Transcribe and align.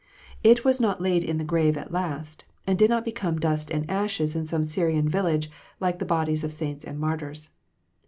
It 0.43 0.65
was 0.65 0.81
not 0.81 0.99
laid 0.99 1.23
in 1.23 1.37
the 1.37 1.43
grave 1.43 1.77
at 1.77 1.91
last, 1.91 2.43
and 2.65 2.75
did 2.75 2.89
not 2.89 3.05
become 3.05 3.37
dust 3.39 3.69
and 3.69 3.87
ashes 3.87 4.35
in 4.35 4.47
some 4.47 4.63
Syrian 4.63 5.07
village, 5.07 5.51
like 5.79 5.99
the 5.99 6.05
bodies 6.09 6.43
of 6.43 6.55
saints 6.55 6.83
and 6.83 6.99
martyrs. 6.99 7.49